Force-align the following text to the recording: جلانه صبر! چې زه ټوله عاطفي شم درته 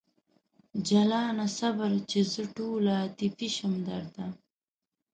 جلانه 0.87 1.45
صبر! 1.57 1.91
چې 2.09 2.19
زه 2.31 2.41
ټوله 2.55 2.91
عاطفي 3.01 3.47
شم 3.55 3.73
درته 3.87 4.25